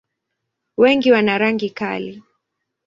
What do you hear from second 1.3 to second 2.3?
rangi kali.